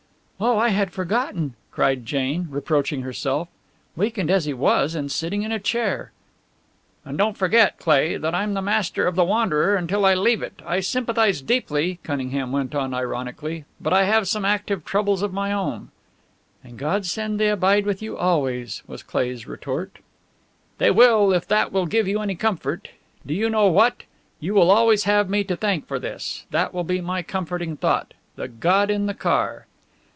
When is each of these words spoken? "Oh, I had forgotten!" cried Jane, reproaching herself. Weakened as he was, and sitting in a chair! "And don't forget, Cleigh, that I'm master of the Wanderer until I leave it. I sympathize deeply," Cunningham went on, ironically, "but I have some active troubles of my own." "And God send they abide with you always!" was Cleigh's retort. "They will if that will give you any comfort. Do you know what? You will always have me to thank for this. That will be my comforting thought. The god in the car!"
"Oh, 0.43 0.57
I 0.57 0.69
had 0.69 0.89
forgotten!" 0.91 1.53
cried 1.69 2.03
Jane, 2.03 2.47
reproaching 2.49 3.03
herself. 3.03 3.47
Weakened 3.95 4.31
as 4.31 4.45
he 4.45 4.55
was, 4.55 4.95
and 4.95 5.11
sitting 5.11 5.43
in 5.43 5.51
a 5.51 5.59
chair! 5.59 6.11
"And 7.05 7.15
don't 7.15 7.37
forget, 7.37 7.77
Cleigh, 7.77 8.17
that 8.17 8.33
I'm 8.33 8.53
master 8.53 9.05
of 9.05 9.13
the 9.13 9.23
Wanderer 9.23 9.75
until 9.75 10.03
I 10.03 10.15
leave 10.15 10.41
it. 10.41 10.59
I 10.65 10.79
sympathize 10.79 11.43
deeply," 11.43 11.99
Cunningham 12.01 12.51
went 12.51 12.73
on, 12.73 12.91
ironically, 12.91 13.65
"but 13.79 13.93
I 13.93 14.05
have 14.05 14.27
some 14.27 14.43
active 14.43 14.83
troubles 14.83 15.21
of 15.21 15.31
my 15.31 15.51
own." 15.53 15.89
"And 16.63 16.75
God 16.75 17.05
send 17.05 17.39
they 17.39 17.49
abide 17.49 17.85
with 17.85 18.01
you 18.01 18.17
always!" 18.17 18.81
was 18.87 19.03
Cleigh's 19.03 19.45
retort. 19.45 19.99
"They 20.79 20.89
will 20.89 21.31
if 21.33 21.47
that 21.49 21.71
will 21.71 21.85
give 21.85 22.07
you 22.07 22.19
any 22.19 22.33
comfort. 22.33 22.87
Do 23.27 23.35
you 23.35 23.47
know 23.47 23.67
what? 23.67 24.05
You 24.39 24.55
will 24.55 24.71
always 24.71 25.03
have 25.03 25.29
me 25.29 25.43
to 25.43 25.55
thank 25.55 25.85
for 25.85 25.99
this. 25.99 26.47
That 26.49 26.73
will 26.73 26.83
be 26.83 26.99
my 26.99 27.21
comforting 27.21 27.77
thought. 27.77 28.15
The 28.37 28.47
god 28.47 28.89
in 28.89 29.05
the 29.05 29.13
car!" 29.13 29.67